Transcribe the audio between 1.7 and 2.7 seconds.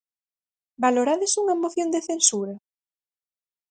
de censura?